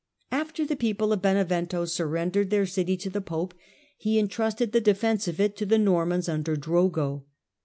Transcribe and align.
After 0.31 0.65
the 0.65 0.75
people 0.75 1.13
of 1.13 1.21
Benevento 1.21 1.85
sur 1.85 2.07
rendered 2.07 2.49
their 2.49 2.65
city 2.65 2.97
to 2.97 3.09
the 3.11 3.21
pope, 3.21 3.53
he 3.99 4.17
entrusted 4.17 4.71
the 4.71 4.81
defence 4.81 5.27
of 5.27 5.39
it 5.39 5.55
to 5.57 5.65
the 5.67 5.77
Normans 5.77 6.27
under 6.27 6.55
Drogo. 6.55 7.25